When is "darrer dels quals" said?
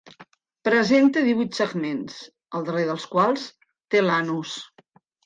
2.71-3.45